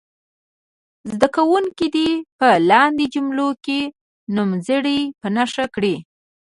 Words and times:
زده 1.11 1.27
کوونکي 1.35 1.87
دې 1.95 2.09
په 2.39 2.47
لاندې 2.69 3.05
جملو 3.13 3.49
کې 3.65 3.79
نومځري 4.35 4.99
په 5.19 5.27
نښه 5.35 5.65
کړي. 5.75 5.95